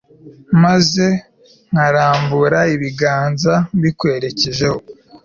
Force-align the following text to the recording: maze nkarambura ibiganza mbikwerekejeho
maze 0.63 1.05
nkarambura 1.71 2.59
ibiganza 2.75 3.53
mbikwerekejeho 3.77 4.79